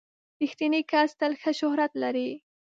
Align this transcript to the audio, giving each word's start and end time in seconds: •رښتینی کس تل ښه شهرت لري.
•رښتینی 0.41 0.81
کس 0.91 1.09
تل 1.19 1.33
ښه 1.41 1.51
شهرت 1.59 1.91
لري. 2.03 2.29